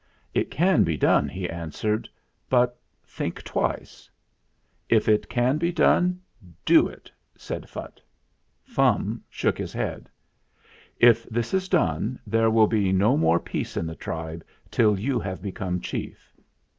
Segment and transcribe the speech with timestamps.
[0.33, 2.09] "It can be done," he answered;
[2.49, 4.09] "but think twice."
[4.89, 6.19] "If it can be done,
[6.65, 8.01] do it," said Phutt.
[8.63, 10.09] Fum shook his head.
[10.99, 15.19] "If this is done, there will be no more peace in the tribe till you
[15.19, 16.35] have become chief."